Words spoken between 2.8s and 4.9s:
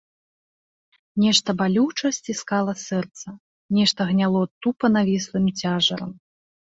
сэрца, нешта гняло тупа